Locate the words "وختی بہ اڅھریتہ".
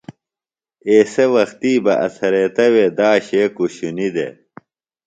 1.33-2.65